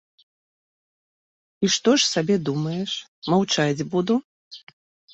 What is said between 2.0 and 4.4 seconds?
сабе думаеш, маўчаць буду?